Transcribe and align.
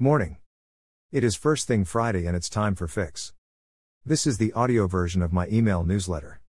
Morning. 0.00 0.36
It 1.10 1.24
is 1.24 1.34
first 1.34 1.66
thing 1.66 1.84
Friday 1.84 2.24
and 2.24 2.36
it's 2.36 2.48
time 2.48 2.76
for 2.76 2.86
Fix. 2.86 3.32
This 4.06 4.28
is 4.28 4.38
the 4.38 4.52
audio 4.52 4.86
version 4.86 5.22
of 5.22 5.32
my 5.32 5.48
email 5.48 5.82
newsletter. 5.82 6.40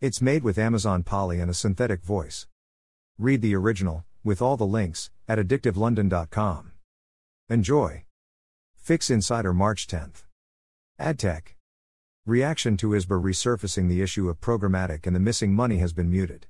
It's 0.00 0.22
made 0.22 0.44
with 0.44 0.56
Amazon 0.56 1.02
Polly 1.02 1.40
and 1.40 1.50
a 1.50 1.54
synthetic 1.54 2.04
voice. 2.04 2.46
Read 3.18 3.42
the 3.42 3.56
original, 3.56 4.04
with 4.22 4.40
all 4.40 4.56
the 4.56 4.64
links, 4.64 5.10
at 5.26 5.36
addictivelondon.com. 5.36 6.70
Enjoy. 7.50 8.04
Fix 8.76 9.10
Insider 9.10 9.52
March 9.52 9.88
10th. 9.88 10.22
AdTech. 11.00 11.56
Reaction 12.24 12.76
to 12.76 12.90
ISBA 12.90 13.20
resurfacing 13.20 13.88
the 13.88 14.00
issue 14.00 14.28
of 14.28 14.40
programmatic 14.40 15.08
and 15.08 15.16
the 15.16 15.20
missing 15.20 15.52
money 15.52 15.78
has 15.78 15.92
been 15.92 16.08
muted. 16.08 16.46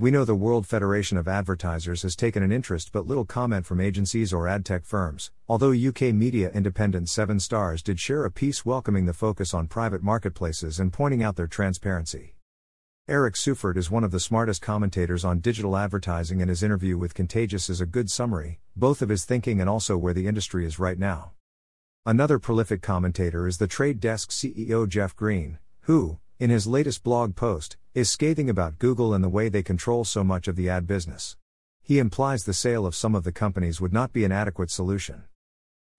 We 0.00 0.12
know 0.12 0.24
the 0.24 0.32
World 0.36 0.64
Federation 0.64 1.18
of 1.18 1.26
Advertisers 1.26 2.02
has 2.02 2.14
taken 2.14 2.44
an 2.44 2.52
interest 2.52 2.92
but 2.92 3.08
little 3.08 3.24
comment 3.24 3.66
from 3.66 3.80
agencies 3.80 4.32
or 4.32 4.46
ad 4.46 4.64
tech 4.64 4.84
firms, 4.84 5.32
although 5.48 5.72
UK 5.72 6.14
media 6.14 6.52
independent 6.54 7.08
Seven 7.08 7.40
Stars 7.40 7.82
did 7.82 7.98
share 7.98 8.24
a 8.24 8.30
piece 8.30 8.64
welcoming 8.64 9.06
the 9.06 9.12
focus 9.12 9.52
on 9.52 9.66
private 9.66 10.00
marketplaces 10.00 10.78
and 10.78 10.92
pointing 10.92 11.24
out 11.24 11.34
their 11.34 11.48
transparency. 11.48 12.36
Eric 13.08 13.34
Seufert 13.34 13.76
is 13.76 13.90
one 13.90 14.04
of 14.04 14.12
the 14.12 14.20
smartest 14.20 14.62
commentators 14.62 15.24
on 15.24 15.40
digital 15.40 15.76
advertising 15.76 16.40
and 16.40 16.48
his 16.48 16.62
interview 16.62 16.96
with 16.96 17.12
Contagious 17.12 17.68
is 17.68 17.80
a 17.80 17.84
good 17.84 18.08
summary, 18.08 18.60
both 18.76 19.02
of 19.02 19.08
his 19.08 19.24
thinking 19.24 19.60
and 19.60 19.68
also 19.68 19.96
where 19.98 20.14
the 20.14 20.28
industry 20.28 20.64
is 20.64 20.78
right 20.78 21.00
now. 21.00 21.32
Another 22.06 22.38
prolific 22.38 22.82
commentator 22.82 23.48
is 23.48 23.58
the 23.58 23.66
Trade 23.66 23.98
Desk 23.98 24.30
CEO 24.30 24.88
Jeff 24.88 25.16
Green, 25.16 25.58
who, 25.80 26.20
in 26.38 26.50
his 26.50 26.68
latest 26.68 27.02
blog 27.02 27.34
post, 27.34 27.76
is 27.98 28.08
scathing 28.08 28.48
about 28.48 28.78
Google 28.78 29.12
and 29.12 29.24
the 29.24 29.28
way 29.28 29.48
they 29.48 29.62
control 29.62 30.04
so 30.04 30.22
much 30.22 30.46
of 30.46 30.54
the 30.54 30.68
ad 30.68 30.86
business. 30.86 31.36
He 31.82 31.98
implies 31.98 32.44
the 32.44 32.54
sale 32.54 32.86
of 32.86 32.94
some 32.94 33.14
of 33.14 33.24
the 33.24 33.32
companies 33.32 33.80
would 33.80 33.92
not 33.92 34.12
be 34.12 34.24
an 34.24 34.30
adequate 34.30 34.70
solution. 34.70 35.24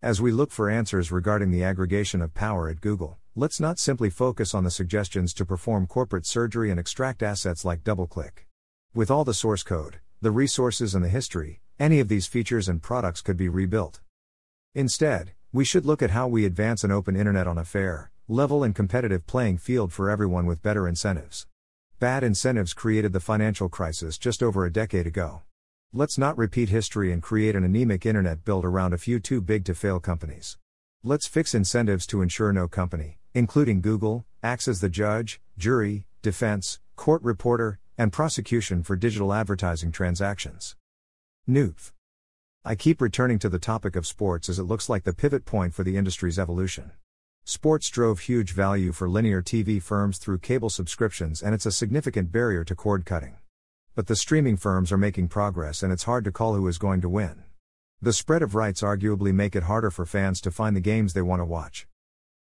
As 0.02 0.22
we 0.22 0.32
look 0.32 0.52
for 0.52 0.70
answers 0.70 1.12
regarding 1.12 1.52
the 1.52 1.64
aggregation 1.64 2.22
of 2.22 2.34
power 2.34 2.70
at 2.70 2.80
Google, 2.80 3.18
let's 3.36 3.60
not 3.60 3.80
simply 3.80 4.10
focus 4.10 4.54
on 4.54 4.64
the 4.64 4.72
suggestions 4.72 5.34
to 5.34 5.46
perform 5.46 5.88
corporate 5.88 6.26
surgery 6.26 6.72
and 6.72 6.80
extract 6.80 7.22
assets 7.22 7.66
like 7.66 7.84
DoubleClick. 7.84 8.46
With 8.94 9.12
all 9.12 9.26
the 9.26 9.34
source 9.34 9.64
code, 9.64 10.00
the 10.22 10.32
resources, 10.32 10.96
and 10.96 11.04
the 11.04 11.10
history, 11.10 11.60
any 11.80 12.00
of 12.00 12.08
these 12.08 12.28
features 12.28 12.70
and 12.70 12.82
products 12.82 13.22
could 13.22 13.36
be 13.36 13.50
rebuilt. 13.50 14.00
Instead, 14.74 15.34
we 15.52 15.66
should 15.66 15.86
look 15.86 16.02
at 16.02 16.12
how 16.12 16.30
we 16.30 16.46
advance 16.46 16.86
an 16.86 16.92
open 16.92 17.18
internet 17.18 17.46
on 17.48 17.58
a 17.58 17.66
fair, 17.66 18.12
level, 18.30 18.64
and 18.64 18.74
competitive 18.74 19.28
playing 19.28 19.58
field 19.58 19.92
for 19.92 20.10
everyone 20.10 20.46
with 20.46 20.64
better 20.64 20.88
incentives. 20.88 21.46
Bad 22.00 22.24
incentives 22.24 22.74
created 22.74 23.12
the 23.12 23.20
financial 23.20 23.68
crisis 23.68 24.18
just 24.18 24.42
over 24.42 24.64
a 24.64 24.72
decade 24.72 25.06
ago. 25.06 25.42
Let's 25.92 26.18
not 26.18 26.38
repeat 26.38 26.70
history 26.70 27.12
and 27.12 27.22
create 27.22 27.58
an 27.58 27.66
anemic 27.66 28.06
internet 28.06 28.46
built 28.46 28.64
around 28.64 28.94
a 28.94 28.98
few 28.98 29.20
too 29.20 29.42
big 29.42 29.66
to 29.66 29.76
fail 29.76 30.00
companies. 30.00 30.58
Let's 31.04 31.28
fix 31.28 31.54
incentives 31.54 32.08
to 32.08 32.22
ensure 32.22 32.54
no 32.54 32.70
company, 32.70 33.20
including 33.34 33.82
Google, 33.82 34.26
acts 34.42 34.70
as 34.70 34.80
the 34.80 34.88
judge, 34.88 35.42
jury, 35.58 36.06
defense, 36.22 36.80
court 36.96 37.22
reporter, 37.22 37.80
and 37.98 38.14
prosecution 38.14 38.82
for 38.82 38.96
digital 38.96 39.34
advertising 39.34 39.92
transactions. 39.92 40.78
NewTV. 41.50 41.92
I 42.64 42.76
keep 42.76 43.02
returning 43.02 43.40
to 43.40 43.50
the 43.50 43.60
topic 43.60 43.98
of 43.98 44.08
sports 44.08 44.48
as 44.48 44.58
it 44.58 44.64
looks 44.64 44.88
like 44.88 45.04
the 45.04 45.12
pivot 45.12 45.44
point 45.44 45.74
for 45.74 45.84
the 45.84 45.98
industry's 45.98 46.40
evolution. 46.40 46.92
Sports 47.50 47.90
drove 47.90 48.20
huge 48.20 48.52
value 48.52 48.92
for 48.92 49.10
linear 49.10 49.42
TV 49.42 49.82
firms 49.82 50.20
through 50.20 50.38
cable 50.38 50.70
subscriptions, 50.70 51.42
and 51.42 51.56
it's 51.56 51.66
a 51.66 51.72
significant 51.72 52.32
barrier 52.32 52.64
to 52.64 52.76
cord 52.76 53.08
cutting. 53.08 53.38
But 53.96 54.06
the 54.06 54.16
streaming 54.16 54.56
firms 54.56 54.92
are 54.92 55.00
making 55.00 55.30
progress, 55.30 55.82
and 55.82 55.92
it's 55.92 56.04
hard 56.04 56.26
to 56.26 56.32
call 56.32 56.54
who 56.54 56.68
is 56.68 56.78
going 56.78 57.02
to 57.02 57.10
win. 57.10 57.42
The 58.04 58.14
spread 58.14 58.44
of 58.44 58.54
rights 58.54 58.84
arguably 58.84 59.34
make 59.34 59.56
it 59.56 59.64
harder 59.64 59.90
for 59.90 60.06
fans 60.06 60.42
to 60.42 60.52
find 60.52 60.76
the 60.76 60.80
games 60.80 61.14
they 61.14 61.24
want 61.24 61.40
to 61.40 61.46
watch. 61.46 61.88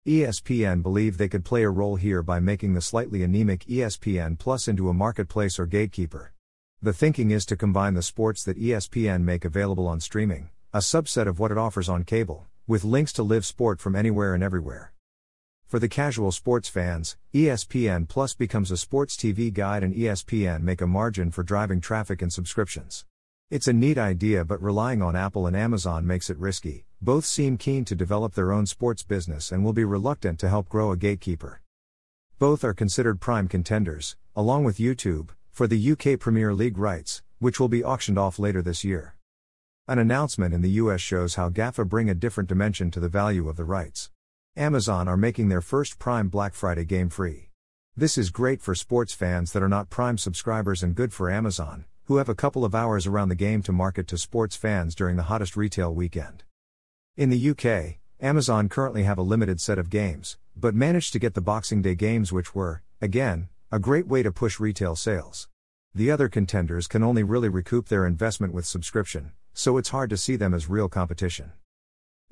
ESPN 0.06 0.82
believe 0.82 1.18
they 1.18 1.28
could 1.28 1.44
play 1.44 1.62
a 1.64 1.68
role 1.68 1.96
here 1.96 2.22
by 2.22 2.40
making 2.40 2.72
the 2.72 2.80
slightly 2.80 3.22
anemic 3.22 3.66
ESPN 3.66 4.38
Plus 4.38 4.66
into 4.66 4.88
a 4.88 4.94
marketplace 4.94 5.58
or 5.58 5.66
gatekeeper. 5.66 6.32
The 6.80 6.94
thinking 6.94 7.32
is 7.32 7.44
to 7.46 7.56
combine 7.56 7.92
the 7.92 8.00
sports 8.00 8.42
that 8.44 8.58
ESPN 8.58 9.24
make 9.24 9.44
available 9.44 9.88
on 9.88 10.00
streaming, 10.00 10.48
a 10.72 10.78
subset 10.78 11.26
of 11.26 11.38
what 11.38 11.50
it 11.50 11.58
offers 11.58 11.90
on 11.90 12.04
cable, 12.04 12.46
with 12.68 12.82
links 12.82 13.12
to 13.12 13.22
live 13.22 13.46
sport 13.46 13.78
from 13.78 13.94
anywhere 13.94 14.34
and 14.34 14.42
everywhere. 14.42 14.92
For 15.66 15.80
the 15.80 15.88
casual 15.88 16.30
sports 16.30 16.68
fans, 16.68 17.16
ESPN 17.34 18.06
Plus 18.06 18.34
becomes 18.34 18.70
a 18.70 18.76
sports 18.76 19.16
TV 19.16 19.52
guide 19.52 19.82
and 19.82 19.92
ESPN 19.92 20.60
make 20.60 20.80
a 20.80 20.86
margin 20.86 21.32
for 21.32 21.42
driving 21.42 21.80
traffic 21.80 22.22
and 22.22 22.32
subscriptions. 22.32 23.04
It's 23.50 23.66
a 23.66 23.72
neat 23.72 23.98
idea, 23.98 24.44
but 24.44 24.62
relying 24.62 25.02
on 25.02 25.16
Apple 25.16 25.44
and 25.44 25.56
Amazon 25.56 26.06
makes 26.06 26.30
it 26.30 26.38
risky. 26.38 26.86
Both 27.02 27.24
seem 27.24 27.58
keen 27.58 27.84
to 27.86 27.96
develop 27.96 28.34
their 28.34 28.52
own 28.52 28.66
sports 28.66 29.02
business 29.02 29.50
and 29.50 29.64
will 29.64 29.72
be 29.72 29.82
reluctant 29.82 30.38
to 30.38 30.48
help 30.48 30.68
grow 30.68 30.92
a 30.92 30.96
gatekeeper. 30.96 31.60
Both 32.38 32.62
are 32.62 32.72
considered 32.72 33.20
prime 33.20 33.48
contenders, 33.48 34.14
along 34.36 34.62
with 34.62 34.78
YouTube, 34.78 35.30
for 35.50 35.66
the 35.66 35.90
UK 35.92 36.20
Premier 36.20 36.54
League 36.54 36.78
rights, 36.78 37.24
which 37.40 37.58
will 37.58 37.68
be 37.68 37.82
auctioned 37.82 38.20
off 38.20 38.38
later 38.38 38.62
this 38.62 38.84
year. 38.84 39.16
An 39.88 39.98
announcement 39.98 40.54
in 40.54 40.62
the 40.62 40.78
US 40.82 41.00
shows 41.00 41.34
how 41.34 41.48
GAFA 41.48 41.88
bring 41.88 42.08
a 42.08 42.14
different 42.14 42.48
dimension 42.48 42.92
to 42.92 43.00
the 43.00 43.08
value 43.08 43.48
of 43.48 43.56
the 43.56 43.64
rights. 43.64 44.10
Amazon 44.58 45.06
are 45.06 45.18
making 45.18 45.50
their 45.50 45.60
first 45.60 45.98
Prime 45.98 46.28
Black 46.28 46.54
Friday 46.54 46.86
game 46.86 47.10
free. 47.10 47.50
This 47.94 48.16
is 48.16 48.30
great 48.30 48.62
for 48.62 48.74
sports 48.74 49.12
fans 49.12 49.52
that 49.52 49.62
are 49.62 49.68
not 49.68 49.90
Prime 49.90 50.16
subscribers 50.16 50.82
and 50.82 50.94
good 50.94 51.12
for 51.12 51.30
Amazon, 51.30 51.84
who 52.04 52.16
have 52.16 52.30
a 52.30 52.34
couple 52.34 52.64
of 52.64 52.74
hours 52.74 53.06
around 53.06 53.28
the 53.28 53.34
game 53.34 53.62
to 53.64 53.72
market 53.72 54.08
to 54.08 54.16
sports 54.16 54.56
fans 54.56 54.94
during 54.94 55.16
the 55.16 55.24
hottest 55.24 55.58
retail 55.58 55.94
weekend. 55.94 56.44
In 57.18 57.28
the 57.28 57.50
UK, 57.50 57.98
Amazon 58.18 58.70
currently 58.70 59.02
have 59.02 59.18
a 59.18 59.22
limited 59.22 59.60
set 59.60 59.78
of 59.78 59.90
games, 59.90 60.38
but 60.56 60.74
managed 60.74 61.12
to 61.12 61.18
get 61.18 61.34
the 61.34 61.42
Boxing 61.42 61.82
Day 61.82 61.94
games, 61.94 62.32
which 62.32 62.54
were, 62.54 62.82
again, 62.98 63.50
a 63.70 63.78
great 63.78 64.06
way 64.06 64.22
to 64.22 64.32
push 64.32 64.58
retail 64.58 64.96
sales. 64.96 65.48
The 65.94 66.10
other 66.10 66.30
contenders 66.30 66.86
can 66.86 67.02
only 67.02 67.22
really 67.22 67.50
recoup 67.50 67.88
their 67.88 68.06
investment 68.06 68.54
with 68.54 68.64
subscription, 68.64 69.32
so 69.52 69.76
it's 69.76 69.90
hard 69.90 70.08
to 70.08 70.16
see 70.16 70.36
them 70.36 70.54
as 70.54 70.66
real 70.66 70.88
competition. 70.88 71.52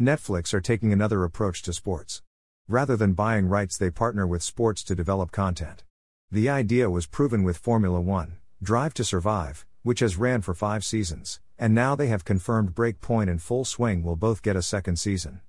Netflix 0.01 0.53
are 0.53 0.61
taking 0.61 0.93
another 0.93 1.23
approach 1.23 1.63
to 1.63 1.73
sports. 1.73 2.21
Rather 2.67 2.97
than 2.97 3.13
buying 3.13 3.47
rights, 3.47 3.79
they 3.79 3.91
partner 3.91 4.27
with 4.27 4.43
sports 4.43 4.83
to 4.83 4.97
develop 4.97 5.31
content. 5.31 5.85
The 6.33 6.49
idea 6.49 6.91
was 6.91 7.07
proven 7.07 7.45
with 7.45 7.59
Formula 7.59 8.01
One, 8.01 8.39
Drive 8.61 8.93
to 8.95 9.05
Survive, 9.05 9.65
which 9.85 10.01
has 10.01 10.17
ran 10.17 10.43
for 10.43 10.53
five 10.53 10.85
seasons, 10.85 11.39
and 11.61 11.73
now 11.73 11.95
they 11.95 12.09
have 12.09 12.25
confirmed 12.25 12.75
Breakpoint 12.75 13.31
and 13.31 13.41
Full 13.41 13.65
Swing 13.65 14.03
will 14.03 14.17
both 14.17 14.43
get 14.43 14.57
a 14.57 14.63
second 14.63 14.97
season. 14.97 15.43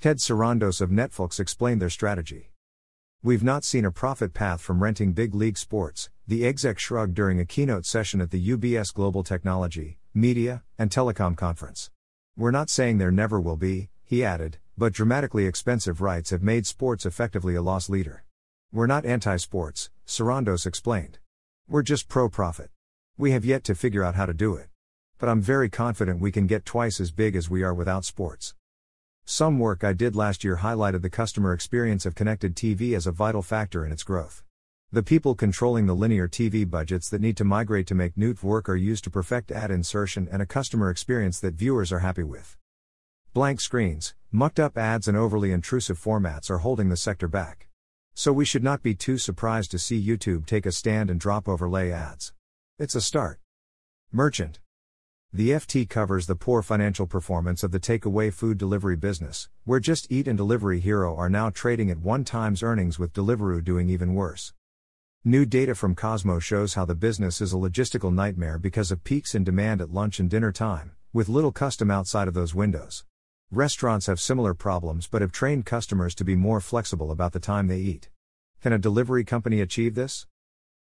Ted 0.00 0.18
Sarandos 0.18 0.82
of 0.82 0.90
Netflix 0.90 1.40
explained 1.40 1.80
their 1.80 1.88
strategy. 1.88 2.50
We've 3.22 3.44
not 3.44 3.64
seen 3.64 3.86
a 3.86 3.90
profit 3.90 4.34
path 4.34 4.60
from 4.60 4.82
renting 4.82 5.14
big 5.14 5.34
league 5.34 5.56
sports, 5.56 6.10
the 6.28 6.44
exec 6.46 6.78
shrugged 6.78 7.14
during 7.14 7.40
a 7.40 7.46
keynote 7.46 7.86
session 7.86 8.20
at 8.20 8.32
the 8.32 8.50
UBS 8.50 8.92
Global 8.92 9.22
Technology, 9.22 9.96
Media, 10.12 10.62
and 10.78 10.90
Telecom 10.90 11.38
Conference. 11.38 11.90
We're 12.34 12.50
not 12.50 12.70
saying 12.70 12.96
there 12.96 13.10
never 13.10 13.38
will 13.38 13.58
be, 13.58 13.90
he 14.04 14.24
added, 14.24 14.56
but 14.78 14.94
dramatically 14.94 15.44
expensive 15.44 16.00
rights 16.00 16.30
have 16.30 16.42
made 16.42 16.66
sports 16.66 17.04
effectively 17.04 17.54
a 17.54 17.60
loss 17.60 17.90
leader. 17.90 18.24
We're 18.72 18.86
not 18.86 19.04
anti 19.04 19.36
sports, 19.36 19.90
Sarandos 20.06 20.64
explained. 20.64 21.18
We're 21.68 21.82
just 21.82 22.08
pro 22.08 22.30
profit. 22.30 22.70
We 23.18 23.32
have 23.32 23.44
yet 23.44 23.64
to 23.64 23.74
figure 23.74 24.02
out 24.02 24.14
how 24.14 24.24
to 24.24 24.32
do 24.32 24.54
it. 24.54 24.68
But 25.18 25.28
I'm 25.28 25.42
very 25.42 25.68
confident 25.68 26.20
we 26.20 26.32
can 26.32 26.46
get 26.46 26.64
twice 26.64 27.00
as 27.00 27.12
big 27.12 27.36
as 27.36 27.50
we 27.50 27.62
are 27.62 27.74
without 27.74 28.06
sports. 28.06 28.54
Some 29.26 29.58
work 29.58 29.84
I 29.84 29.92
did 29.92 30.16
last 30.16 30.42
year 30.42 30.56
highlighted 30.56 31.02
the 31.02 31.10
customer 31.10 31.52
experience 31.52 32.06
of 32.06 32.14
connected 32.14 32.56
TV 32.56 32.96
as 32.96 33.06
a 33.06 33.12
vital 33.12 33.42
factor 33.42 33.84
in 33.84 33.92
its 33.92 34.04
growth. 34.04 34.42
The 34.94 35.02
people 35.02 35.34
controlling 35.34 35.86
the 35.86 35.94
linear 35.94 36.28
TV 36.28 36.68
budgets 36.68 37.08
that 37.08 37.22
need 37.22 37.38
to 37.38 37.44
migrate 37.44 37.86
to 37.86 37.94
make 37.94 38.14
Newt 38.14 38.42
work 38.42 38.68
are 38.68 38.76
used 38.76 39.04
to 39.04 39.10
perfect 39.10 39.50
ad 39.50 39.70
insertion 39.70 40.28
and 40.30 40.42
a 40.42 40.46
customer 40.46 40.90
experience 40.90 41.40
that 41.40 41.54
viewers 41.54 41.90
are 41.92 42.00
happy 42.00 42.24
with. 42.24 42.58
Blank 43.32 43.62
screens, 43.62 44.14
mucked 44.30 44.60
up 44.60 44.76
ads, 44.76 45.08
and 45.08 45.16
overly 45.16 45.50
intrusive 45.50 45.98
formats 45.98 46.50
are 46.50 46.58
holding 46.58 46.90
the 46.90 46.98
sector 46.98 47.26
back. 47.26 47.70
So 48.12 48.34
we 48.34 48.44
should 48.44 48.62
not 48.62 48.82
be 48.82 48.94
too 48.94 49.16
surprised 49.16 49.70
to 49.70 49.78
see 49.78 50.06
YouTube 50.06 50.44
take 50.44 50.66
a 50.66 50.72
stand 50.72 51.08
and 51.08 51.18
drop 51.18 51.48
overlay 51.48 51.90
ads. 51.90 52.34
It's 52.78 52.94
a 52.94 53.00
start. 53.00 53.40
Merchant. 54.12 54.60
The 55.32 55.52
FT 55.52 55.88
covers 55.88 56.26
the 56.26 56.36
poor 56.36 56.60
financial 56.60 57.06
performance 57.06 57.62
of 57.62 57.70
the 57.70 57.80
takeaway 57.80 58.30
food 58.30 58.58
delivery 58.58 58.96
business, 58.96 59.48
where 59.64 59.80
Just 59.80 60.12
Eat 60.12 60.28
and 60.28 60.36
Delivery 60.36 60.80
Hero 60.80 61.16
are 61.16 61.30
now 61.30 61.48
trading 61.48 61.90
at 61.90 62.00
one 62.00 62.24
times 62.24 62.62
earnings 62.62 62.98
with 62.98 63.14
Deliveroo 63.14 63.64
doing 63.64 63.88
even 63.88 64.12
worse. 64.12 64.52
New 65.24 65.46
data 65.46 65.72
from 65.72 65.94
Cosmo 65.94 66.40
shows 66.40 66.74
how 66.74 66.84
the 66.84 66.96
business 66.96 67.40
is 67.40 67.52
a 67.52 67.56
logistical 67.56 68.12
nightmare 68.12 68.58
because 68.58 68.90
of 68.90 69.04
peaks 69.04 69.36
in 69.36 69.44
demand 69.44 69.80
at 69.80 69.92
lunch 69.92 70.18
and 70.18 70.28
dinner 70.28 70.50
time, 70.50 70.90
with 71.12 71.28
little 71.28 71.52
custom 71.52 71.92
outside 71.92 72.26
of 72.26 72.34
those 72.34 72.56
windows. 72.56 73.04
Restaurants 73.48 74.06
have 74.06 74.18
similar 74.18 74.52
problems 74.52 75.06
but 75.06 75.22
have 75.22 75.30
trained 75.30 75.64
customers 75.64 76.16
to 76.16 76.24
be 76.24 76.34
more 76.34 76.58
flexible 76.60 77.12
about 77.12 77.30
the 77.30 77.38
time 77.38 77.68
they 77.68 77.78
eat. 77.78 78.10
Can 78.62 78.72
a 78.72 78.78
delivery 78.78 79.22
company 79.22 79.60
achieve 79.60 79.94
this? 79.94 80.26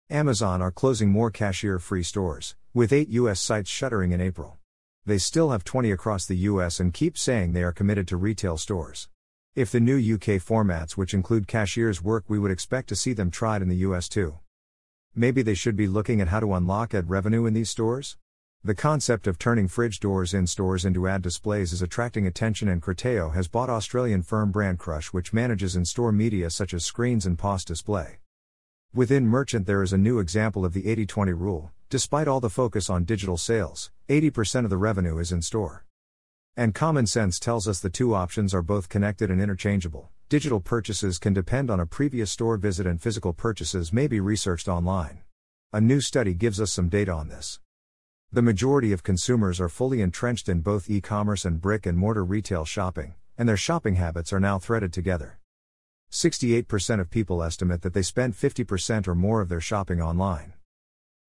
Amazon 0.09 0.61
are 0.61 0.69
closing 0.69 1.09
more 1.09 1.31
cashier 1.31 1.79
free 1.79 2.03
stores, 2.03 2.57
with 2.73 2.91
eight 2.91 3.07
U.S. 3.11 3.39
sites 3.39 3.69
shuttering 3.69 4.11
in 4.11 4.19
April. 4.19 4.57
They 5.05 5.17
still 5.17 5.51
have 5.51 5.63
20 5.63 5.91
across 5.91 6.25
the 6.25 6.35
US 6.49 6.81
and 6.81 6.93
keep 6.93 7.17
saying 7.17 7.53
they 7.53 7.63
are 7.63 7.71
committed 7.71 8.05
to 8.09 8.17
retail 8.17 8.57
stores. 8.57 9.07
If 9.55 9.71
the 9.71 9.79
new 9.79 9.95
UK 9.95 10.41
formats, 10.43 10.97
which 10.97 11.13
include 11.13 11.47
cashiers, 11.47 12.03
work, 12.03 12.25
we 12.27 12.37
would 12.37 12.51
expect 12.51 12.89
to 12.89 12.95
see 12.95 13.13
them 13.13 13.31
tried 13.31 13.61
in 13.61 13.69
the 13.69 13.87
US 13.87 14.09
too. 14.09 14.39
Maybe 15.15 15.41
they 15.41 15.53
should 15.53 15.77
be 15.77 15.87
looking 15.87 16.19
at 16.19 16.27
how 16.27 16.41
to 16.41 16.53
unlock 16.55 16.93
ad 16.93 17.09
revenue 17.09 17.45
in 17.45 17.53
these 17.53 17.69
stores? 17.69 18.17
The 18.65 18.75
concept 18.75 19.27
of 19.27 19.39
turning 19.39 19.69
fridge 19.69 20.01
doors 20.01 20.33
in 20.33 20.45
stores 20.45 20.83
into 20.83 21.07
ad 21.07 21.21
displays 21.21 21.71
is 21.71 21.81
attracting 21.81 22.27
attention, 22.27 22.67
and 22.67 22.81
Criteo 22.81 23.33
has 23.33 23.47
bought 23.47 23.69
Australian 23.69 24.23
firm 24.23 24.51
Brandcrush, 24.51 25.13
which 25.13 25.31
manages 25.31 25.77
in 25.77 25.85
store 25.85 26.11
media 26.11 26.49
such 26.49 26.73
as 26.73 26.83
screens 26.83 27.25
and 27.25 27.39
POS 27.39 27.63
display. 27.63 28.17
Within 28.93 29.25
Merchant, 29.25 29.65
there 29.65 29.83
is 29.83 29.93
a 29.93 29.97
new 29.97 30.19
example 30.19 30.65
of 30.65 30.73
the 30.73 30.85
80 30.85 31.05
20 31.05 31.31
rule. 31.31 31.71
Despite 31.89 32.27
all 32.27 32.41
the 32.41 32.49
focus 32.49 32.89
on 32.89 33.05
digital 33.05 33.37
sales, 33.37 33.89
80% 34.09 34.65
of 34.65 34.69
the 34.69 34.75
revenue 34.75 35.17
is 35.17 35.31
in 35.31 35.41
store. 35.41 35.85
And 36.57 36.73
common 36.73 37.05
sense 37.05 37.37
tells 37.37 37.67
us 37.67 37.81
the 37.81 37.89
two 37.89 38.15
options 38.15 38.53
are 38.53 38.61
both 38.61 38.87
connected 38.87 39.29
and 39.29 39.41
interchangeable. 39.41 40.09
Digital 40.29 40.61
purchases 40.61 41.19
can 41.19 41.33
depend 41.33 41.69
on 41.69 41.81
a 41.81 41.85
previous 41.85 42.31
store 42.31 42.55
visit, 42.55 42.87
and 42.87 43.01
physical 43.01 43.33
purchases 43.33 43.91
may 43.91 44.07
be 44.07 44.21
researched 44.21 44.69
online. 44.69 45.19
A 45.73 45.81
new 45.81 45.99
study 45.99 46.33
gives 46.33 46.61
us 46.61 46.71
some 46.71 46.87
data 46.87 47.11
on 47.11 47.27
this. 47.27 47.59
The 48.31 48.41
majority 48.41 48.93
of 48.93 49.03
consumers 49.03 49.59
are 49.59 49.67
fully 49.67 50.01
entrenched 50.01 50.47
in 50.47 50.61
both 50.61 50.89
e 50.89 51.01
commerce 51.01 51.43
and 51.43 51.59
brick 51.59 51.85
and 51.85 51.97
mortar 51.97 52.23
retail 52.23 52.63
shopping, 52.63 53.15
and 53.37 53.49
their 53.49 53.57
shopping 53.57 53.95
habits 53.95 54.31
are 54.31 54.39
now 54.39 54.57
threaded 54.57 54.93
together. 54.93 55.39
68% 56.09 57.01
of 57.01 57.09
people 57.09 57.43
estimate 57.43 57.81
that 57.81 57.93
they 57.93 58.01
spend 58.01 58.33
50% 58.33 59.09
or 59.09 59.15
more 59.15 59.41
of 59.41 59.49
their 59.49 59.59
shopping 59.59 60.01
online. 60.01 60.53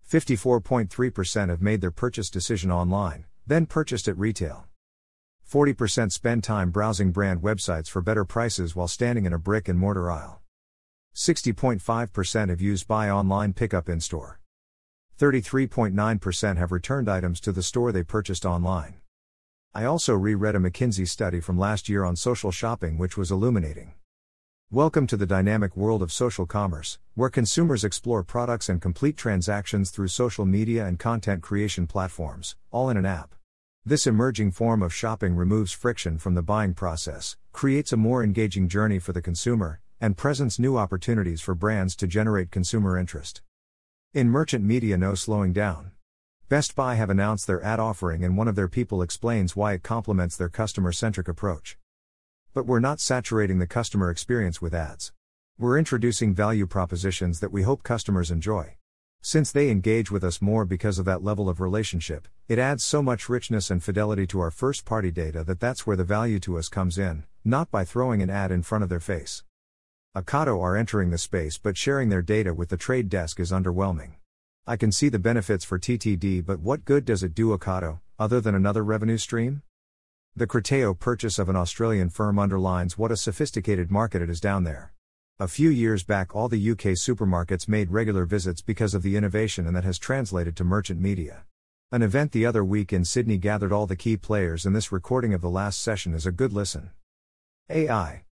54.3% 0.08 1.48
have 1.48 1.60
made 1.60 1.80
their 1.80 1.90
purchase 1.90 2.30
decision 2.30 2.70
online, 2.70 3.24
then 3.44 3.66
purchased 3.66 4.06
at 4.06 4.16
retail. 4.16 4.68
40% 5.50 6.10
spend 6.10 6.42
time 6.42 6.70
browsing 6.70 7.12
brand 7.12 7.40
websites 7.40 7.88
for 7.88 8.02
better 8.02 8.24
prices 8.24 8.74
while 8.74 8.88
standing 8.88 9.26
in 9.26 9.32
a 9.32 9.38
brick 9.38 9.68
and 9.68 9.78
mortar 9.78 10.10
aisle. 10.10 10.40
60.5% 11.14 12.48
have 12.48 12.60
used 12.60 12.88
buy 12.88 13.08
online 13.08 13.52
pickup 13.52 13.88
in 13.88 14.00
store. 14.00 14.40
33.9% 15.20 16.56
have 16.56 16.72
returned 16.72 17.08
items 17.08 17.38
to 17.38 17.52
the 17.52 17.62
store 17.62 17.92
they 17.92 18.02
purchased 18.02 18.44
online. 18.44 18.96
I 19.72 19.84
also 19.84 20.14
reread 20.14 20.56
a 20.56 20.58
McKinsey 20.58 21.06
study 21.06 21.38
from 21.38 21.56
last 21.56 21.88
year 21.88 22.02
on 22.04 22.16
social 22.16 22.50
shopping, 22.50 22.98
which 22.98 23.16
was 23.16 23.30
illuminating. 23.30 23.94
Welcome 24.72 25.06
to 25.06 25.16
the 25.16 25.26
dynamic 25.26 25.76
world 25.76 26.02
of 26.02 26.10
social 26.10 26.46
commerce, 26.46 26.98
where 27.14 27.30
consumers 27.30 27.84
explore 27.84 28.24
products 28.24 28.68
and 28.68 28.82
complete 28.82 29.16
transactions 29.16 29.92
through 29.92 30.08
social 30.08 30.44
media 30.44 30.84
and 30.84 30.98
content 30.98 31.40
creation 31.40 31.86
platforms, 31.86 32.56
all 32.72 32.90
in 32.90 32.96
an 32.96 33.06
app. 33.06 33.35
This 33.88 34.04
emerging 34.08 34.50
form 34.50 34.82
of 34.82 34.92
shopping 34.92 35.36
removes 35.36 35.70
friction 35.70 36.18
from 36.18 36.34
the 36.34 36.42
buying 36.42 36.74
process, 36.74 37.36
creates 37.52 37.92
a 37.92 37.96
more 37.96 38.24
engaging 38.24 38.68
journey 38.68 38.98
for 38.98 39.12
the 39.12 39.22
consumer, 39.22 39.80
and 40.00 40.16
presents 40.16 40.58
new 40.58 40.76
opportunities 40.76 41.40
for 41.40 41.54
brands 41.54 41.94
to 41.98 42.08
generate 42.08 42.50
consumer 42.50 42.98
interest. 42.98 43.42
In 44.12 44.28
merchant 44.28 44.64
media, 44.64 44.96
no 44.96 45.14
slowing 45.14 45.52
down. 45.52 45.92
Best 46.48 46.74
Buy 46.74 46.96
have 46.96 47.10
announced 47.10 47.46
their 47.46 47.62
ad 47.62 47.78
offering, 47.78 48.24
and 48.24 48.36
one 48.36 48.48
of 48.48 48.56
their 48.56 48.66
people 48.66 49.02
explains 49.02 49.54
why 49.54 49.74
it 49.74 49.84
complements 49.84 50.36
their 50.36 50.48
customer 50.48 50.90
centric 50.90 51.28
approach. 51.28 51.78
But 52.52 52.66
we're 52.66 52.80
not 52.80 52.98
saturating 52.98 53.60
the 53.60 53.68
customer 53.68 54.10
experience 54.10 54.60
with 54.60 54.74
ads. 54.74 55.12
We're 55.60 55.78
introducing 55.78 56.34
value 56.34 56.66
propositions 56.66 57.38
that 57.38 57.52
we 57.52 57.62
hope 57.62 57.84
customers 57.84 58.32
enjoy. 58.32 58.78
Since 59.22 59.50
they 59.52 59.70
engage 59.70 60.10
with 60.10 60.22
us 60.22 60.40
more 60.40 60.64
because 60.64 60.98
of 60.98 61.04
that 61.06 61.22
level 61.22 61.48
of 61.48 61.60
relationship, 61.60 62.28
it 62.48 62.58
adds 62.58 62.84
so 62.84 63.02
much 63.02 63.28
richness 63.28 63.70
and 63.70 63.82
fidelity 63.82 64.26
to 64.28 64.40
our 64.40 64.50
first 64.50 64.84
party 64.84 65.10
data 65.10 65.42
that 65.44 65.60
that's 65.60 65.86
where 65.86 65.96
the 65.96 66.04
value 66.04 66.38
to 66.40 66.58
us 66.58 66.68
comes 66.68 66.96
in, 66.96 67.24
not 67.44 67.70
by 67.70 67.84
throwing 67.84 68.22
an 68.22 68.30
ad 68.30 68.50
in 68.52 68.62
front 68.62 68.84
of 68.84 68.90
their 68.90 69.00
face. 69.00 69.42
Ocado 70.16 70.62
are 70.62 70.76
entering 70.76 71.10
the 71.10 71.18
space, 71.18 71.58
but 71.58 71.76
sharing 71.76 72.08
their 72.08 72.22
data 72.22 72.54
with 72.54 72.70
the 72.70 72.76
trade 72.76 73.08
desk 73.08 73.38
is 73.38 73.52
underwhelming. 73.52 74.12
I 74.66 74.76
can 74.76 74.90
see 74.90 75.08
the 75.08 75.18
benefits 75.18 75.64
for 75.64 75.78
TTD, 75.78 76.44
but 76.44 76.60
what 76.60 76.84
good 76.84 77.04
does 77.04 77.22
it 77.22 77.34
do 77.34 77.56
Ocado, 77.56 78.00
other 78.18 78.40
than 78.40 78.54
another 78.54 78.82
revenue 78.82 79.18
stream? 79.18 79.62
The 80.34 80.46
Criteo 80.46 80.98
purchase 80.98 81.38
of 81.38 81.48
an 81.48 81.56
Australian 81.56 82.10
firm 82.10 82.38
underlines 82.38 82.98
what 82.98 83.12
a 83.12 83.16
sophisticated 83.16 83.90
market 83.90 84.22
it 84.22 84.30
is 84.30 84.40
down 84.40 84.64
there. 84.64 84.92
A 85.38 85.48
few 85.48 85.68
years 85.68 86.02
back, 86.02 86.34
all 86.34 86.48
the 86.48 86.70
UK 86.70 86.96
supermarkets 86.96 87.68
made 87.68 87.90
regular 87.90 88.24
visits 88.24 88.62
because 88.62 88.94
of 88.94 89.02
the 89.02 89.16
innovation, 89.16 89.66
and 89.66 89.76
that 89.76 89.84
has 89.84 89.98
translated 89.98 90.56
to 90.56 90.64
merchant 90.64 90.98
media. 90.98 91.44
An 91.92 92.00
event 92.00 92.32
the 92.32 92.46
other 92.46 92.64
week 92.64 92.90
in 92.90 93.04
Sydney 93.04 93.36
gathered 93.36 93.70
all 93.70 93.86
the 93.86 93.96
key 93.96 94.16
players, 94.16 94.64
and 94.64 94.74
this 94.74 94.90
recording 94.90 95.34
of 95.34 95.42
the 95.42 95.50
last 95.50 95.82
session 95.82 96.14
is 96.14 96.24
a 96.24 96.32
good 96.32 96.54
listen. 96.54 96.88
AI. 97.68 98.24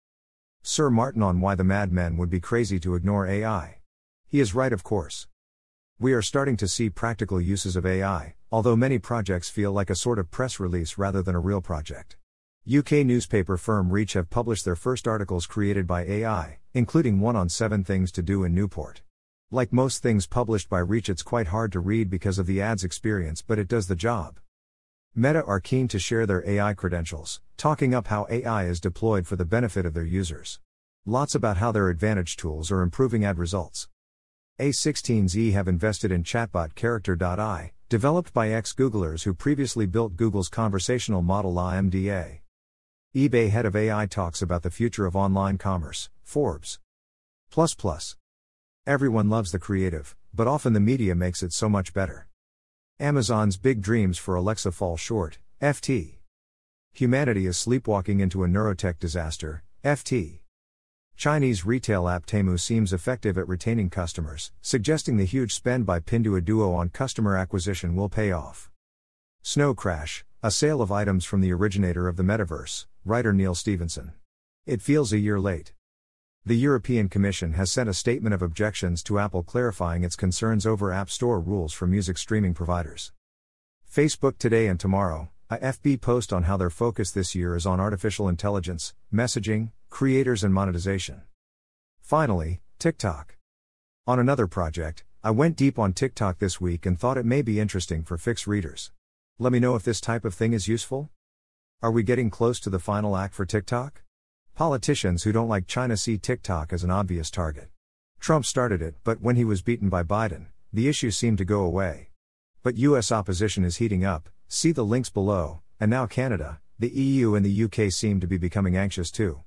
Sir 0.62 0.90
Martin 0.90 1.22
on 1.22 1.42
why 1.42 1.56
the 1.56 1.66
madmen 1.66 2.16
would 2.16 2.30
be 2.30 2.40
crazy 2.40 2.80
to 2.80 2.96
ignore 2.96 3.28
AI. 3.28 3.80
He 4.26 4.40
is 4.40 4.56
right, 4.56 4.72
of 4.72 4.86
course. 4.86 5.28
We 6.00 6.14
are 6.14 6.22
starting 6.22 6.56
to 6.56 6.70
see 6.70 6.90
practical 6.90 7.42
uses 7.42 7.76
of 7.76 7.86
AI, 7.86 8.36
although 8.50 8.78
many 8.78 8.98
projects 8.98 9.50
feel 9.50 9.74
like 9.74 9.90
a 9.90 9.96
sort 9.96 10.20
of 10.20 10.32
press 10.32 10.58
release 10.58 10.98
rather 10.98 11.22
than 11.22 11.36
a 11.36 11.42
real 11.42 11.60
project. 11.60 12.16
UK 12.66 13.06
newspaper 13.06 13.58
firm 13.58 13.90
Reach 13.92 14.14
have 14.14 14.30
published 14.30 14.64
their 14.64 14.78
first 14.78 15.06
articles 15.06 15.46
created 15.46 15.86
by 15.86 16.06
AI, 16.06 16.60
including 16.74 17.20
one 17.20 17.36
on 17.36 17.50
7 17.50 17.84
things 17.84 18.10
to 18.14 18.22
do 18.22 18.46
in 18.46 18.56
Newport. 18.56 19.02
Like 19.52 19.74
most 19.74 20.02
things 20.02 20.28
published 20.28 20.70
by 20.70 20.80
Reach, 20.80 21.10
it's 21.10 21.24
quite 21.24 21.48
hard 21.48 21.74
to 21.74 21.82
read 21.82 22.10
because 22.10 22.40
of 22.40 22.46
the 22.46 22.62
ads 22.62 22.86
experience, 22.86 23.42
but 23.42 23.60
it 23.60 23.68
does 23.68 23.88
the 23.88 23.98
job. 23.98 24.40
Meta 25.14 25.44
are 25.44 25.60
keen 25.60 25.90
to 25.90 26.00
share 26.00 26.26
their 26.26 26.42
AI 26.50 26.74
credentials, 26.74 27.42
talking 27.58 27.94
up 27.94 28.08
how 28.08 28.28
AI 28.30 28.64
is 28.64 28.80
deployed 28.80 29.28
for 29.28 29.36
the 29.36 29.44
benefit 29.44 29.86
of 29.86 29.94
their 29.94 30.06
users. 30.06 30.62
Lots 31.06 31.36
about 31.36 31.58
how 31.58 31.74
their 31.74 31.90
advantage 31.90 32.38
tools 32.38 32.72
are 32.72 32.82
improving 32.82 33.26
ad 33.26 33.40
results. 33.40 33.90
A16Z 34.62 35.52
have 35.52 35.68
invested 35.68 36.14
in 36.14 36.24
chatbot 36.24 36.76
Character.ai, 36.76 37.74
developed 37.90 38.34
by 38.34 38.52
ex 38.52 38.72
Googlers 38.74 39.24
who 39.24 39.34
previously 39.34 39.86
built 39.86 40.16
Google's 40.16 40.48
conversational 40.48 41.22
model 41.22 41.54
LaMDA. 41.54 42.40
eBay 43.16 43.52
head 43.52 43.64
of 43.64 43.76
AI 43.76 44.08
talks 44.08 44.42
about 44.42 44.64
the 44.64 44.72
future 44.72 45.06
of 45.06 45.16
online 45.16 45.60
commerce, 45.60 46.10
Forbes. 46.24 46.80
Plus 47.52 47.76
plus. 47.76 48.18
Everyone 48.88 49.30
loves 49.30 49.52
the 49.52 49.60
creative, 49.60 50.16
but 50.34 50.48
often 50.48 50.74
the 50.74 50.80
media 50.80 51.14
makes 51.14 51.44
it 51.44 51.54
so 51.54 51.70
much 51.70 51.94
better. 51.94 52.28
Amazon's 53.00 53.56
big 53.56 53.82
dreams 53.82 54.18
for 54.18 54.34
Alexa 54.34 54.72
fall 54.72 54.98
short, 54.98 55.38
FT. 55.62 56.16
Humanity 56.92 57.46
is 57.46 57.56
sleepwalking 57.56 58.20
into 58.20 58.44
a 58.44 58.48
neurotech 58.48 58.98
disaster, 58.98 59.62
FT. 59.84 60.40
Chinese 61.16 61.68
retail 61.68 62.10
app 62.10 62.26
Temu 62.26 62.60
seems 62.60 62.92
effective 62.92 63.38
at 63.38 63.48
retaining 63.48 63.92
customers, 63.92 64.52
suggesting 64.60 65.18
the 65.18 65.26
huge 65.26 65.54
spend 65.54 65.86
by 65.86 66.00
Pinduoduo 66.00 66.76
on 66.76 66.90
customer 66.90 67.38
acquisition 67.38 67.96
will 67.96 68.10
pay 68.10 68.32
off. 68.32 68.72
Snow 69.44 69.76
Crash, 69.76 70.26
a 70.42 70.50
sale 70.50 70.82
of 70.82 70.92
items 70.92 71.26
from 71.26 71.42
the 71.42 71.54
originator 71.54 72.08
of 72.08 72.18
the 72.18 72.24
metaverse, 72.24 72.88
writer 73.06 73.34
Neal 73.34 73.54
Stephenson. 73.54 74.14
It 74.66 74.82
feels 74.82 75.12
a 75.12 75.18
year 75.18 75.38
late. 75.38 75.74
The 76.46 76.56
European 76.56 77.10
Commission 77.10 77.54
has 77.54 77.70
sent 77.70 77.90
a 77.90 77.94
statement 77.94 78.34
of 78.34 78.42
objections 78.42 79.04
to 79.04 79.20
Apple 79.20 79.44
clarifying 79.44 80.06
its 80.06 80.16
concerns 80.16 80.66
over 80.66 80.94
App 80.94 81.10
Store 81.10 81.42
rules 81.42 81.74
for 81.74 81.86
music 81.86 82.18
streaming 82.18 82.54
providers. 82.54 83.12
Facebook 83.92 84.38
today 84.38 84.68
and 84.68 84.80
tomorrow, 84.80 85.30
a 85.50 85.58
FB 85.58 86.00
post 86.00 86.32
on 86.32 86.44
how 86.44 86.56
their 86.56 86.70
focus 86.70 87.12
this 87.12 87.36
year 87.36 87.58
is 87.58 87.66
on 87.66 87.82
artificial 87.82 88.30
intelligence, 88.30 88.94
messaging, 89.14 89.72
creators, 89.90 90.42
and 90.42 90.54
monetization. 90.54 91.24
Finally, 92.00 92.62
TikTok. 92.80 93.36
On 94.08 94.18
another 94.18 94.48
project, 94.48 95.04
I 95.22 95.32
went 95.32 95.58
deep 95.58 95.78
on 95.78 95.92
TikTok 95.92 96.40
this 96.40 96.62
week 96.62 96.86
and 96.86 96.98
thought 96.98 97.18
it 97.18 97.26
may 97.26 97.42
be 97.42 97.60
interesting 97.60 98.04
for 98.04 98.18
Fix 98.18 98.48
readers. 98.48 98.92
Let 99.40 99.52
me 99.52 99.60
know 99.60 99.76
if 99.76 99.84
this 99.84 100.00
type 100.00 100.24
of 100.24 100.34
thing 100.34 100.54
is 100.54 100.70
useful. 100.70 101.10
Are 101.84 101.92
we 101.92 102.02
getting 102.02 102.30
close 102.30 102.62
to 102.62 102.70
the 102.70 102.80
final 102.80 103.18
act 103.18 103.34
for 103.34 103.46
TikTok? 103.46 104.04
Politicians 104.56 105.24
who 105.24 105.34
don't 105.34 105.50
like 105.50 105.68
China 105.68 105.98
see 105.98 106.18
TikTok 106.18 106.72
as 106.72 106.86
an 106.86 106.90
obvious 106.90 107.30
target. 107.30 107.68
Trump 108.22 108.46
started 108.46 108.82
it, 108.82 108.96
but 109.04 109.20
when 109.20 109.36
he 109.36 109.44
was 109.44 109.62
beaten 109.62 109.90
by 109.90 110.02
Biden, 110.02 110.46
the 110.72 110.88
issue 110.88 111.12
seemed 111.12 111.40
to 111.40 111.44
go 111.44 111.60
away. 111.60 112.08
But 112.62 112.78
US 112.78 113.12
opposition 113.12 113.66
is 113.66 113.76
heating 113.76 114.06
up, 114.06 114.30
see 114.48 114.72
the 114.72 114.86
links 114.86 115.10
below, 115.10 115.60
and 115.78 115.92
now 115.92 116.06
Canada, 116.06 116.62
the 116.80 116.88
EU, 116.88 117.36
and 117.36 117.46
the 117.46 117.64
UK 117.66 117.92
seem 117.92 118.22
to 118.22 118.28
be 118.28 118.38
becoming 118.38 118.78
anxious 118.78 119.12
too. 119.12 119.42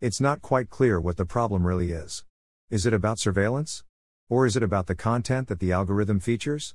It's 0.00 0.22
not 0.22 0.40
quite 0.40 0.70
clear 0.70 0.98
what 0.98 1.18
the 1.18 1.26
problem 1.26 1.66
really 1.66 1.92
is. 1.92 2.24
Is 2.70 2.86
it 2.86 2.94
about 2.94 3.18
surveillance? 3.18 3.84
Or 4.30 4.46
is 4.46 4.56
it 4.56 4.62
about 4.62 4.86
the 4.86 4.94
content 4.94 5.48
that 5.48 5.60
the 5.60 5.72
algorithm 5.72 6.18
features? 6.18 6.74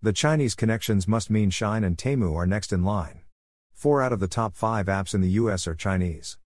The 0.00 0.14
Chinese 0.14 0.54
connections 0.54 1.06
must 1.06 1.28
mean 1.28 1.50
Shein 1.50 1.84
and 1.84 1.98
Temu 1.98 2.34
are 2.34 2.46
next 2.46 2.72
in 2.72 2.84
line. 2.84 3.20
Four 3.74 4.00
out 4.00 4.12
of 4.12 4.20
the 4.20 4.28
top 4.28 4.54
five 4.54 4.86
apps 4.86 5.14
in 5.14 5.20
the 5.20 5.36
US 5.40 5.66
are 5.66 5.74
Chinese. 5.74 6.38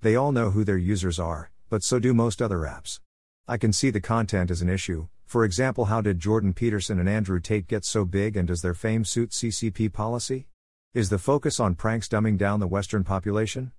They 0.00 0.16
all 0.16 0.32
know 0.32 0.50
who 0.50 0.64
their 0.64 0.76
users 0.76 1.20
are, 1.20 1.52
but 1.70 1.84
so 1.84 1.98
do 1.98 2.12
most 2.12 2.42
other 2.42 2.58
apps. 2.58 2.98
I 3.46 3.58
can 3.58 3.72
see 3.72 3.90
the 3.90 4.00
content 4.00 4.50
as 4.50 4.60
an 4.60 4.68
issue. 4.68 5.06
For 5.24 5.44
example, 5.44 5.84
how 5.84 6.00
did 6.00 6.18
Jordan 6.18 6.52
Peterson 6.52 6.98
and 6.98 7.08
Andrew 7.08 7.38
Tate 7.38 7.68
get 7.68 7.84
so 7.84 8.04
big 8.04 8.36
and 8.36 8.48
does 8.48 8.62
their 8.62 8.74
fame 8.74 9.04
suit 9.04 9.30
CCP 9.30 9.92
policy? 9.92 10.48
Is 10.94 11.10
the 11.10 11.18
focus 11.18 11.60
on 11.60 11.74
pranks 11.74 12.08
dumbing 12.08 12.38
down 12.38 12.60
the 12.60 12.66
Western 12.66 13.04
population? 13.04 13.72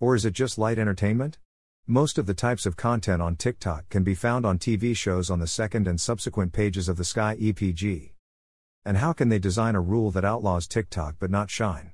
Or 0.00 0.14
is 0.14 0.24
it 0.24 0.32
just 0.32 0.58
light 0.58 0.78
entertainment? 0.78 1.38
Most 1.86 2.18
of 2.18 2.26
the 2.26 2.34
types 2.34 2.66
of 2.66 2.76
content 2.76 3.22
on 3.22 3.36
TikTok 3.36 3.88
can 3.88 4.02
be 4.04 4.14
found 4.14 4.44
on 4.44 4.58
TV 4.58 4.94
shows 4.94 5.30
on 5.30 5.38
the 5.38 5.46
second 5.46 5.88
and 5.88 6.00
subsequent 6.00 6.52
pages 6.52 6.88
of 6.88 6.96
the 6.96 7.04
Sky 7.04 7.36
EPG. 7.40 8.12
And 8.84 8.98
how 8.98 9.12
can 9.12 9.28
they 9.28 9.38
design 9.38 9.74
a 9.74 9.80
rule 9.80 10.10
that 10.10 10.24
outlaws 10.24 10.66
TikTok 10.66 11.16
but 11.18 11.30
not 11.30 11.48
Shein? 11.48 11.92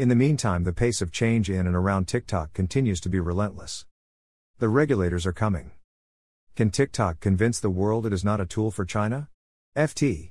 In 0.00 0.08
the 0.08 0.14
meantime, 0.14 0.64
the 0.64 0.72
pace 0.72 1.02
of 1.02 1.12
change 1.12 1.50
in 1.50 1.66
and 1.66 1.76
around 1.76 2.08
TikTok 2.08 2.54
continues 2.54 3.02
to 3.02 3.10
be 3.10 3.20
relentless. 3.20 3.84
The 4.58 4.70
regulators 4.70 5.26
are 5.26 5.32
coming. 5.34 5.72
Can 6.56 6.70
TikTok 6.70 7.20
convince 7.20 7.60
the 7.60 7.68
world 7.68 8.06
it 8.06 8.12
is 8.14 8.24
not 8.24 8.40
a 8.40 8.46
tool 8.46 8.70
for 8.70 8.86
China? 8.86 9.28
FT. 9.76 10.30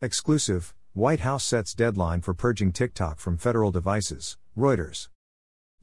Exclusive 0.00 0.74
White 0.94 1.20
House 1.20 1.44
sets 1.44 1.74
deadline 1.74 2.22
for 2.22 2.32
purging 2.32 2.72
TikTok 2.72 3.18
from 3.18 3.36
federal 3.36 3.70
devices, 3.70 4.38
Reuters. 4.56 5.10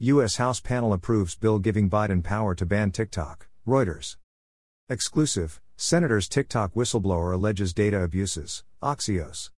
U.S. 0.00 0.34
House 0.34 0.58
panel 0.58 0.92
approves 0.92 1.36
bill 1.36 1.60
giving 1.60 1.88
Biden 1.88 2.20
power 2.20 2.52
to 2.56 2.66
ban 2.66 2.90
TikTok, 2.90 3.46
Reuters. 3.64 4.16
Exclusive 4.88 5.60
Senator's 5.76 6.28
TikTok 6.28 6.74
whistleblower 6.74 7.32
alleges 7.32 7.72
data 7.72 8.02
abuses, 8.02 8.64
Axios. 8.82 9.50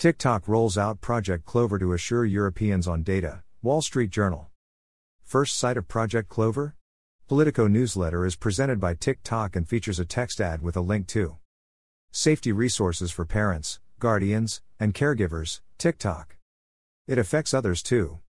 TikTok 0.00 0.48
rolls 0.48 0.78
out 0.78 1.02
Project 1.02 1.44
Clover 1.44 1.78
to 1.78 1.92
assure 1.92 2.24
Europeans 2.24 2.88
on 2.88 3.02
data, 3.02 3.42
Wall 3.60 3.82
Street 3.82 4.08
Journal. 4.08 4.48
First 5.22 5.58
sight 5.58 5.76
of 5.76 5.88
Project 5.88 6.30
Clover? 6.30 6.74
Politico 7.28 7.66
newsletter 7.68 8.24
is 8.24 8.34
presented 8.34 8.80
by 8.80 8.94
TikTok 8.94 9.56
and 9.56 9.68
features 9.68 10.00
a 10.00 10.06
text 10.06 10.40
ad 10.40 10.62
with 10.62 10.74
a 10.74 10.80
link 10.80 11.06
to 11.08 11.36
safety 12.12 12.50
resources 12.50 13.10
for 13.10 13.26
parents, 13.26 13.78
guardians, 13.98 14.62
and 14.78 14.94
caregivers, 14.94 15.60
TikTok. 15.76 16.38
It 17.06 17.18
affects 17.18 17.52
others 17.52 17.82
too. 17.82 18.20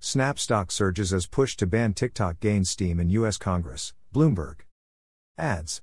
Snap 0.00 0.40
stock 0.40 0.72
surges 0.72 1.12
as 1.12 1.28
push 1.28 1.54
to 1.58 1.68
ban 1.68 1.94
TikTok 1.94 2.40
gains 2.40 2.68
steam 2.68 2.98
in 2.98 3.10
U.S. 3.10 3.38
Congress, 3.38 3.94
Bloomberg. 4.12 4.62
Ads. 5.38 5.82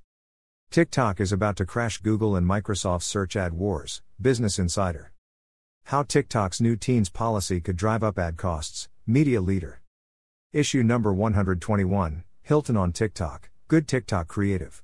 TikTok 0.70 1.22
is 1.22 1.32
about 1.32 1.56
to 1.56 1.66
crash 1.66 2.00
Google 2.00 2.36
and 2.36 2.46
Microsoft's 2.46 3.06
search 3.06 3.38
ad 3.38 3.54
wars, 3.54 4.02
Business 4.20 4.60
Insider. 4.60 5.13
How 5.88 6.02
TikTok's 6.02 6.62
new 6.62 6.76
teens 6.78 7.10
policy 7.10 7.60
could 7.60 7.76
drive 7.76 8.04
up 8.04 8.18
ad 8.18 8.38
costs, 8.38 8.88
Media 9.06 9.42
Leader. 9.42 9.82
Issue 10.54 10.82
number 10.82 11.14
121 11.14 12.24
Hilton 12.42 12.78
on 12.78 12.94
TikTok, 12.94 13.50
Good 13.68 13.88
TikTok 13.88 14.28
Creative. 14.28 14.82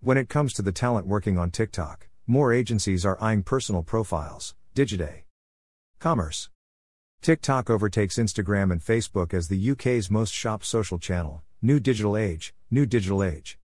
When 0.00 0.16
it 0.16 0.28
comes 0.28 0.52
to 0.54 0.62
the 0.62 0.72
talent 0.72 1.06
working 1.06 1.36
on 1.36 1.50
TikTok, 1.50 2.08
more 2.26 2.52
agencies 2.52 3.04
are 3.04 3.18
eyeing 3.20 3.42
personal 3.42 3.82
profiles, 3.82 4.54
Digiday. 4.74 5.24
Commerce. 5.98 6.48
TikTok 7.22 7.68
overtakes 7.68 8.16
Instagram 8.16 8.70
and 8.70 8.80
Facebook 8.80 9.34
as 9.34 9.48
the 9.48 9.70
UK's 9.72 10.10
most 10.10 10.32
shopped 10.32 10.64
social 10.64 10.98
channel. 10.98 11.42
New 11.60 11.80
digital 11.80 12.16
age, 12.16 12.54
new 12.70 12.86
digital 12.86 13.22
age. 13.22 13.58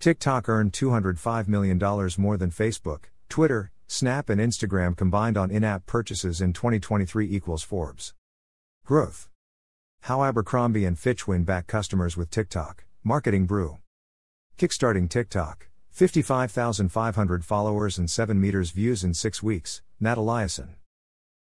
TikTok 0.00 0.48
earned 0.48 0.72
$205 0.72 1.46
million 1.46 1.78
more 2.18 2.36
than 2.38 2.50
Facebook, 2.50 3.04
Twitter, 3.28 3.70
Snap, 3.92 4.30
and 4.30 4.40
Instagram 4.40 4.96
combined 4.96 5.36
on 5.36 5.50
in 5.50 5.64
app 5.64 5.84
purchases 5.84 6.40
in 6.40 6.52
2023 6.52 7.28
equals 7.28 7.64
Forbes. 7.64 8.14
Growth. 8.86 9.28
How 10.02 10.22
Abercrombie 10.22 10.84
and 10.84 10.96
Fitch 10.96 11.26
win 11.26 11.42
back 11.42 11.66
customers 11.66 12.16
with 12.16 12.30
TikTok, 12.30 12.84
Marketing 13.02 13.46
Brew. 13.46 13.78
Kickstarting 14.56 15.10
TikTok, 15.10 15.66
55,500 15.90 17.44
followers 17.44 17.98
and 17.98 18.08
7 18.08 18.40
meters 18.40 18.70
views 18.70 19.02
in 19.02 19.12
6 19.12 19.42
weeks, 19.42 19.82
Nat 19.98 20.18
Eliason. 20.18 20.76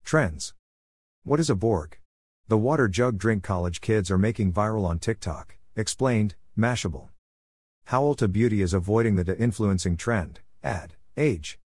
Trends. 0.03 0.55
What 1.23 1.39
is 1.39 1.51
a 1.51 1.55
Borg? 1.55 1.99
The 2.47 2.57
water 2.57 2.87
jug 2.87 3.19
drink 3.19 3.43
college 3.43 3.81
kids 3.81 4.09
are 4.09 4.17
making 4.17 4.51
viral 4.51 4.85
on 4.85 4.97
TikTok, 4.97 5.57
explained, 5.75 6.33
Mashable. 6.57 7.09
How 7.85 8.01
Ulta 8.01 8.31
Beauty 8.31 8.63
is 8.63 8.73
avoiding 8.73 9.15
the 9.15 9.23
de 9.23 9.37
influencing 9.37 9.95
trend, 9.95 10.39
ad, 10.63 10.95
age. 11.15 11.59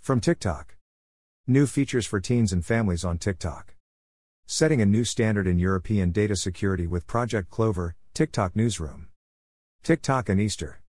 From 0.00 0.18
TikTok. 0.18 0.76
New 1.46 1.66
features 1.66 2.06
for 2.06 2.20
teens 2.20 2.54
and 2.54 2.64
families 2.64 3.04
on 3.04 3.18
TikTok. 3.18 3.74
Setting 4.46 4.80
a 4.80 4.86
new 4.86 5.04
standard 5.04 5.46
in 5.46 5.58
European 5.58 6.10
data 6.10 6.36
security 6.36 6.86
with 6.86 7.06
Project 7.06 7.50
Clover, 7.50 7.96
TikTok 8.14 8.56
Newsroom. 8.56 9.08
TikTok 9.82 10.30
and 10.30 10.40
Easter. 10.40 10.78